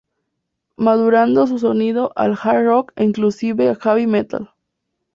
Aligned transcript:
Madurando 0.77 1.45
su 1.45 1.59
sonido 1.59 2.11
al 2.15 2.35
hard 2.41 2.65
rock 2.65 2.91
e 2.95 3.03
inclusive 3.03 3.75
heavy 3.79 4.07
metal. 4.07 4.49